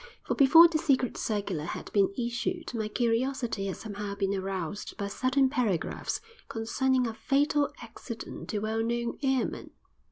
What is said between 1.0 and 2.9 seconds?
circular had been issued my